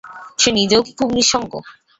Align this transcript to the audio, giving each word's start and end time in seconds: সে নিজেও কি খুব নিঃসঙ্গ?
সে 0.39 0.49
নিজেও 0.57 0.81
কি 0.85 0.91
খুব 0.99 1.09
নিঃসঙ্গ? 1.17 1.51